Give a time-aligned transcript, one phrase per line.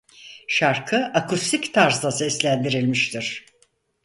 [0.47, 3.45] Şarkı akustik tarzda seslendirilmiştir.